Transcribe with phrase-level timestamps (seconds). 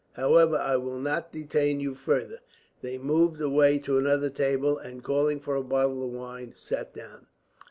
[0.13, 2.39] However, I will not detain you farther."
[2.81, 7.27] They moved away to another table and, calling for a bottle of wine, sat down.